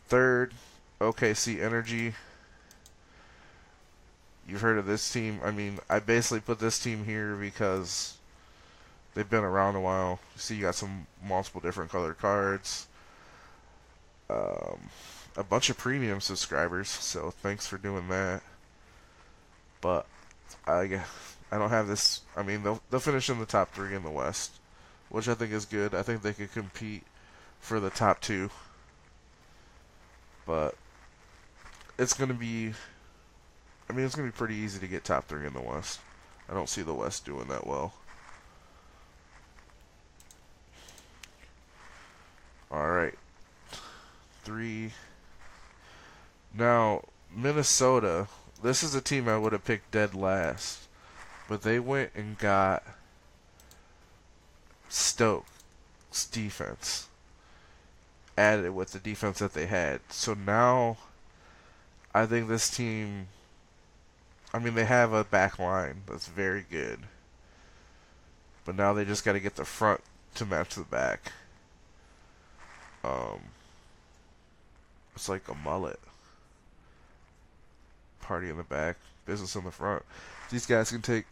third, 0.08 0.54
OKC 1.02 1.62
Energy. 1.62 2.14
You've 4.48 4.62
heard 4.62 4.78
of 4.78 4.86
this 4.86 5.12
team. 5.12 5.40
I 5.44 5.52
mean, 5.52 5.80
I 5.90 6.00
basically 6.00 6.40
put 6.40 6.60
this 6.60 6.80
team 6.80 7.04
here 7.04 7.36
because 7.36 8.18
they've 9.14 9.30
been 9.30 9.44
around 9.44 9.76
a 9.76 9.82
while. 9.82 10.20
You 10.36 10.40
see, 10.40 10.56
you 10.56 10.62
got 10.62 10.76
some 10.76 11.08
multiple 11.26 11.60
different 11.60 11.92
colored 11.92 12.20
cards. 12.20 12.88
Um, 14.30 14.90
a 15.36 15.44
bunch 15.44 15.70
of 15.70 15.78
premium 15.78 16.22
subscribers, 16.22 16.90
so 16.90 17.32
thanks 17.32 17.66
for 17.68 17.78
doing 17.78 18.08
that. 18.10 18.42
But 19.82 20.06
I 20.66 21.02
I 21.52 21.58
don't 21.58 21.70
have 21.70 21.88
this. 21.88 22.22
I 22.36 22.44
mean, 22.44 22.64
they'll 22.64 22.82
they'll 22.90 23.00
finish 23.00 23.30
in 23.30 23.40
the 23.40 23.46
top 23.46 23.74
three 23.74 23.96
in 23.96 24.04
the 24.04 24.12
West, 24.12 24.52
which 25.10 25.28
I 25.28 25.34
think 25.34 25.52
is 25.52 25.66
good. 25.66 25.96
I 25.96 26.04
think 26.04 26.22
they 26.22 26.34
could 26.34 26.52
compete 26.52 27.04
for 27.60 27.80
the 27.80 27.90
top 27.90 28.20
two, 28.22 28.50
but 30.46 30.76
it's 31.98 32.14
going 32.14 32.30
to 32.30 32.34
be. 32.34 32.74
I 33.90 33.94
mean, 33.94 34.06
it's 34.06 34.16
going 34.16 34.28
to 34.28 34.34
be 34.34 34.38
pretty 34.38 34.56
easy 34.56 34.80
to 34.80 34.88
get 34.88 35.06
top 35.06 35.28
three 35.28 35.48
in 35.48 35.54
the 35.54 35.62
West. 35.62 36.02
I 36.50 36.54
don't 36.54 36.70
see 36.70 36.82
the 36.82 36.94
West 36.94 37.26
doing 37.26 37.48
that 37.48 37.66
well. 37.66 37.94
All 42.70 42.90
right, 42.90 43.14
three. 44.44 44.92
Now 46.54 47.04
Minnesota 47.34 48.28
this 48.62 48.84
is 48.84 48.96
a 48.96 49.02
team 49.02 49.28
I 49.28 49.38
would 49.38 49.54
have 49.54 49.66
picked 49.66 49.92
dead 49.92 50.16
last. 50.16 50.88
But 51.48 51.62
they 51.62 51.80
went 51.80 52.12
and 52.16 52.38
got 52.38 52.84
Stokes 54.90 56.26
defense. 56.32 57.08
Added 58.38 58.76
with 58.76 58.92
the 58.92 59.00
defense 59.00 59.40
that 59.40 59.54
they 59.54 59.66
had. 59.66 60.02
So 60.10 60.34
now 60.34 60.98
I 62.14 62.26
think 62.26 62.48
this 62.48 62.70
team 62.70 63.28
I 64.54 64.60
mean 64.60 64.76
they 64.76 64.86
have 64.86 65.14
a 65.14 65.24
back 65.24 65.60
line 65.60 66.04
that's 66.08 66.28
very 66.28 66.66
good. 66.70 67.00
But 68.66 68.76
now 68.76 68.94
they 68.94 69.06
just 69.06 69.26
gotta 69.26 69.40
get 69.40 69.56
the 69.56 69.66
front 69.66 70.02
to 70.36 70.46
match 70.46 70.76
the 70.76 70.84
back. 70.84 71.32
Um 73.04 73.40
it's 75.16 75.30
like 75.30 75.48
a 75.48 75.56
mullet 75.56 76.00
party 78.28 78.50
in 78.50 78.58
the 78.58 78.64
back, 78.64 78.98
business 79.26 79.56
in 79.56 79.64
the 79.64 79.72
front. 79.72 80.04
These 80.52 80.66
guys 80.66 80.92
can 80.92 81.02
take 81.02 81.26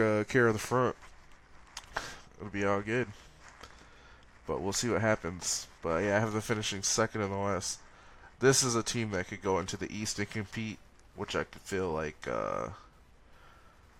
uh, 0.00 0.24
care 0.28 0.46
of 0.46 0.54
the 0.54 0.58
front. 0.58 0.96
It'll 2.38 2.50
be 2.50 2.64
all 2.64 2.80
good. 2.80 3.08
But 4.46 4.60
we'll 4.60 4.72
see 4.72 4.88
what 4.88 5.00
happens. 5.00 5.66
But 5.82 6.04
yeah, 6.04 6.16
I 6.16 6.20
have 6.20 6.32
them 6.32 6.40
finishing 6.40 6.82
second 6.82 7.20
in 7.20 7.30
the 7.30 7.38
West. 7.38 7.80
This 8.40 8.62
is 8.62 8.76
a 8.76 8.82
team 8.82 9.10
that 9.10 9.28
could 9.28 9.42
go 9.42 9.58
into 9.58 9.76
the 9.76 9.92
East 9.92 10.18
and 10.18 10.30
compete 10.30 10.78
which 11.18 11.34
I 11.34 11.44
could 11.44 11.62
feel 11.62 11.90
like 11.90 12.28
uh, 12.30 12.68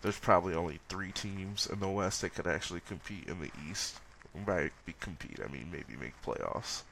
there's 0.03 0.19
probably 0.19 0.55
only 0.55 0.79
three 0.89 1.11
teams 1.11 1.67
in 1.67 1.81
the 1.81 1.89
West 1.89 2.21
that 2.21 2.35
could 2.35 2.47
actually 2.47 2.81
compete 2.87 3.29
in 3.29 3.41
the 3.41 3.51
East. 3.69 3.99
By 4.47 4.71
compete, 5.01 5.41
I 5.45 5.51
mean 5.51 5.69
maybe 5.73 6.01
make 6.01 6.15
playoffs. 6.23 6.83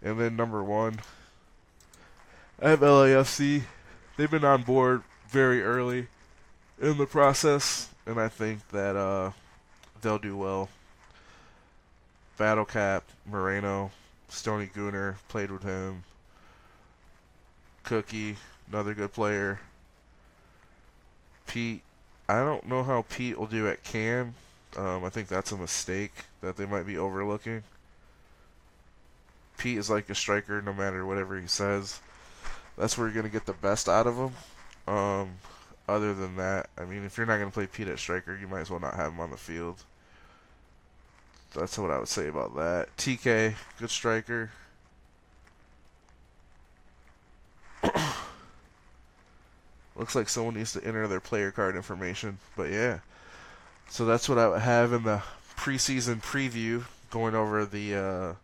And 0.00 0.18
then 0.20 0.36
number 0.36 0.62
one, 0.62 1.00
Have 2.62 2.80
LAFC. 2.80 3.62
They've 4.18 4.30
been 4.30 4.44
on 4.44 4.64
board 4.64 5.02
very 5.30 5.62
early 5.62 6.08
in 6.78 6.98
the 6.98 7.06
process, 7.06 7.88
and 8.04 8.20
I 8.20 8.28
think 8.28 8.68
that 8.68 8.96
uh, 8.96 9.30
they'll 10.02 10.18
do 10.18 10.36
well. 10.36 10.68
Battle 12.36 12.66
Cap, 12.66 13.04
Moreno, 13.24 13.92
Stony 14.28 14.66
Gooner, 14.66 15.14
played 15.28 15.50
with 15.50 15.62
him. 15.62 16.04
Cookie, 17.82 18.36
another 18.70 18.92
good 18.92 19.14
player. 19.14 19.60
Pete, 21.46 21.80
I 22.28 22.40
don't 22.40 22.68
know 22.68 22.82
how 22.82 23.06
Pete 23.08 23.38
will 23.38 23.46
do 23.46 23.68
at 23.68 23.82
Cam. 23.84 24.34
Um, 24.76 25.02
I 25.02 25.08
think 25.08 25.28
that's 25.28 25.50
a 25.50 25.56
mistake 25.56 26.12
that 26.42 26.58
they 26.58 26.66
might 26.66 26.86
be 26.86 26.98
overlooking. 26.98 27.62
Pete 29.56 29.78
is 29.78 29.88
like 29.88 30.10
a 30.10 30.14
striker 30.14 30.60
no 30.60 30.74
matter 30.74 31.06
whatever 31.06 31.40
he 31.40 31.46
says. 31.46 32.00
That's 32.76 32.96
where 32.96 33.08
you're 33.08 33.22
to 33.22 33.28
get 33.28 33.46
the 33.46 33.52
best 33.52 33.88
out 33.88 34.06
of 34.06 34.16
him. 34.16 34.32
Um, 34.92 35.30
other 35.88 36.14
than 36.14 36.36
that, 36.36 36.70
I 36.78 36.84
mean, 36.84 37.04
if 37.04 37.16
you're 37.16 37.26
not 37.26 37.38
to 37.38 37.54
play 37.54 37.66
Pete 37.66 37.88
at 37.88 37.98
striker, 37.98 38.36
you 38.36 38.46
might 38.48 38.60
as 38.60 38.70
well 38.70 38.80
not 38.80 38.94
have 38.94 39.12
him 39.12 39.20
on 39.20 39.30
the 39.30 39.36
field. 39.36 39.84
That's 41.54 41.76
what 41.78 41.90
I 41.90 41.98
would 41.98 42.08
say 42.08 42.28
about 42.28 42.54
that. 42.56 42.96
TK, 42.96 43.54
good 43.78 43.90
striker. 43.90 44.52
Looks 49.96 50.14
like 50.14 50.28
someone 50.28 50.54
needs 50.54 50.72
to 50.74 50.84
enter 50.84 51.08
their 51.08 51.20
player 51.20 51.50
card 51.50 51.74
information. 51.74 52.38
But 52.56 52.70
yeah. 52.70 53.00
So 53.88 54.04
that's 54.04 54.28
what 54.28 54.38
I 54.38 54.48
would 54.48 54.60
have 54.60 54.92
in 54.92 55.02
the 55.02 55.22
preseason 55.56 56.22
preview, 56.22 56.84
going 57.10 57.34
over 57.34 57.66
the 57.66 57.94
uh, 57.96 58.34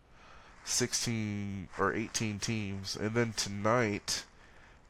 16 0.67 1.69
or 1.79 1.95
18 1.95 2.39
teams. 2.39 2.97
And 2.97 3.15
then 3.15 3.33
tonight 3.33 4.25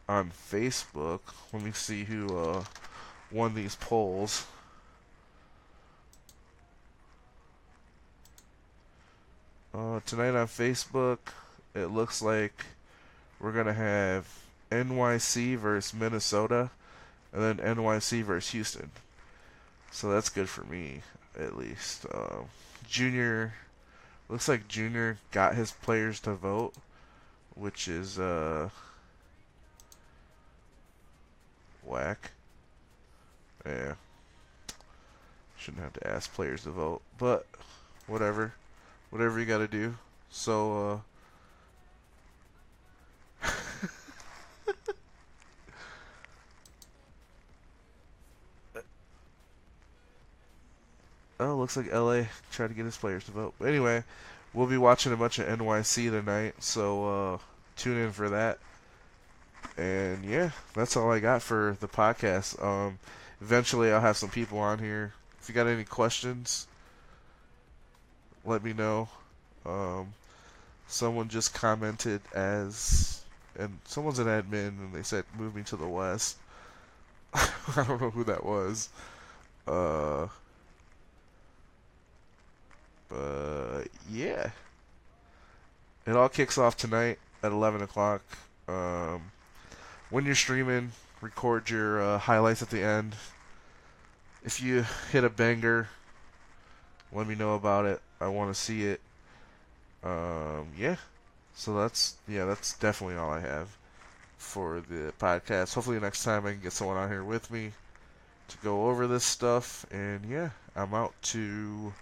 on 0.09 0.31
Facebook, 0.31 1.21
let 1.53 1.63
me 1.63 1.71
see 1.73 2.05
who 2.05 2.37
uh, 2.37 2.65
won 3.31 3.55
these 3.55 3.77
polls. 3.77 4.47
Uh, 9.75 10.01
tonight 10.07 10.35
on 10.35 10.47
Facebook, 10.47 11.19
it 11.75 11.87
looks 11.87 12.23
like 12.23 12.65
we're 13.39 13.53
going 13.53 13.67
to 13.67 13.75
have 13.75 14.27
NYC 14.71 15.57
versus 15.59 15.93
Minnesota, 15.93 16.71
and 17.33 17.43
then 17.43 17.77
NYC 17.77 18.23
versus 18.23 18.53
Houston. 18.53 18.91
So 19.91 20.11
that's 20.11 20.31
good 20.31 20.49
for 20.49 20.65
me, 20.65 21.03
at 21.39 21.57
least. 21.57 22.07
Uh, 22.07 22.45
Junior, 22.89 23.53
looks 24.29 24.49
like 24.49 24.69
Junior 24.69 25.19
got 25.31 25.55
his 25.55 25.73
players 25.73 26.21
to 26.21 26.35
vote, 26.35 26.75
which 27.55 27.89
is 27.89 28.19
uh, 28.19 28.71
whack. 31.85 32.33
Yeah. 33.65 33.95
Shouldn't 35.57 35.83
have 35.83 35.95
to 35.95 36.07
ask 36.07 36.33
players 36.33 36.63
to 36.65 36.71
vote, 36.71 37.03
but 37.19 37.47
whatever. 38.07 38.55
Whatever 39.11 39.39
you 39.41 39.47
got 39.47 39.59
to 39.59 39.69
do. 39.69 39.97
So, 40.31 40.91
uh, 40.91 40.99
Oh, 51.39 51.56
looks 51.67 51.77
like 51.77 51.93
LA 51.93 52.27
tried 52.53 52.69
to 52.69 52.75
get 52.75 52.85
his 52.85 52.97
players 52.97 53.25
to 53.25 53.33
vote. 53.33 53.53
But 53.59 53.67
anyway, 53.67 54.05
we'll 54.55 54.69
be 54.69 54.77
watching 54.77 55.13
a 55.13 55.17
bunch 55.17 55.41
of 55.41 55.49
NYC 55.49 56.11
tonight, 56.11 56.55
so 56.61 57.07
uh, 57.35 57.39
tune 57.75 57.99
in 57.99 58.13
for 58.13 58.29
that. 58.29 58.61
And 59.77 60.25
yeah, 60.25 60.51
that's 60.75 60.97
all 60.97 61.11
I 61.11 61.19
got 61.19 61.43
for 61.43 61.77
the 61.81 61.89
podcast. 61.89 62.63
Um, 62.65 63.01
eventually, 63.41 63.91
I'll 63.91 64.01
have 64.01 64.17
some 64.17 64.29
people 64.29 64.61
on 64.61 64.79
here. 64.79 65.13
If 65.41 65.49
you 65.49 65.57
got 65.57 65.67
any 65.67 65.83
questions, 65.83 66.69
let 68.45 68.63
me 68.63 68.73
know. 68.73 69.09
Um, 69.65 70.15
someone 70.87 71.29
just 71.29 71.53
commented 71.53 72.21
as, 72.33 73.23
and 73.59 73.77
someone's 73.87 74.21
an 74.21 74.29
admin, 74.29 74.69
and 74.69 74.95
they 74.95 75.03
said 75.03 75.25
move 75.37 75.57
me 75.57 75.65
to 75.65 75.77
the 75.77 75.89
west. 75.89 76.37
I 77.35 77.49
don't 77.75 78.01
know 78.01 78.11
who 78.11 78.23
that 78.23 78.45
was. 78.45 78.89
Uh, 79.67 80.29
but 83.09 83.85
yeah, 84.11 84.51
it 86.07 86.17
all 86.17 86.29
kicks 86.29 86.59
off 86.59 86.77
tonight 86.77 87.19
at 87.43 87.53
11 87.53 87.83
o'clock. 87.83 88.23
Um, 88.69 89.33
when 90.11 90.25
you're 90.25 90.35
streaming, 90.35 90.93
record 91.21 91.71
your 91.71 92.01
uh, 92.01 92.19
highlights 92.19 92.63
at 92.63 92.71
the 92.71 92.83
end. 92.83 93.15
If 94.45 94.63
you 94.63 94.85
hit 95.11 95.25
a 95.25 95.31
banger, 95.31 95.89
let 97.13 97.27
me 97.27 97.35
know 97.35 97.55
about 97.55 97.87
it. 97.87 98.01
I 98.21 98.29
want 98.29 98.55
to 98.55 98.61
see 98.61 98.85
it. 98.85 99.01
Um, 100.05 100.69
yeah. 100.79 100.97
So 101.55 101.75
that's 101.75 102.17
yeah, 102.29 102.45
that's 102.45 102.77
definitely 102.79 103.17
all 103.17 103.31
I 103.31 103.41
have 103.41 103.77
for 104.37 104.83
the 104.89 105.13
podcast. 105.19 105.75
Hopefully 105.75 105.99
next 105.99 106.23
time 106.23 106.47
I 106.47 106.53
can 106.53 106.61
get 106.61 106.73
someone 106.73 106.97
on 106.97 107.09
here 107.09 107.25
with 107.25 107.51
me 107.51 107.73
to 108.49 108.57
go 108.59 108.89
over 108.89 109.07
this 109.07 109.25
stuff. 109.25 109.87
And 109.91 110.25
yeah, 110.27 110.51
I'm 110.77 110.95
out 110.95 111.15
to 111.23 111.93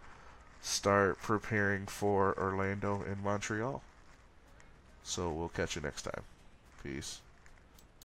start 0.64 1.20
preparing 1.20 1.86
for 1.86 2.34
Orlando 2.38 3.02
and 3.02 3.22
Montreal. 3.22 3.82
So 5.02 5.30
we'll 5.30 5.50
catch 5.50 5.76
you 5.76 5.82
next 5.82 6.02
time. 6.02 6.22
Peace. 6.82 7.20